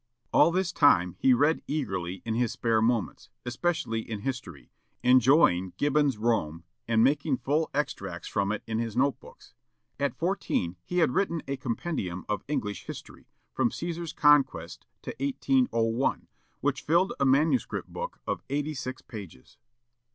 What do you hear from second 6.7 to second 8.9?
and making full extracts from it in